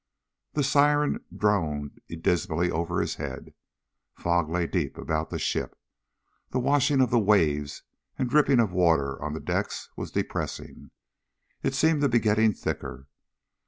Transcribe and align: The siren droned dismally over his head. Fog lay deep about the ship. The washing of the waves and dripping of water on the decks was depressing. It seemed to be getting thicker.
The 0.53 0.63
siren 0.63 1.23
droned 1.37 2.01
dismally 2.09 2.71
over 2.71 3.01
his 3.01 3.13
head. 3.17 3.53
Fog 4.15 4.49
lay 4.49 4.65
deep 4.65 4.97
about 4.97 5.29
the 5.29 5.37
ship. 5.37 5.77
The 6.49 6.57
washing 6.59 7.01
of 7.01 7.11
the 7.11 7.19
waves 7.19 7.83
and 8.17 8.27
dripping 8.27 8.59
of 8.59 8.73
water 8.73 9.21
on 9.23 9.33
the 9.33 9.39
decks 9.39 9.91
was 9.95 10.09
depressing. 10.09 10.89
It 11.61 11.75
seemed 11.75 12.01
to 12.01 12.09
be 12.09 12.17
getting 12.17 12.51
thicker. 12.53 13.05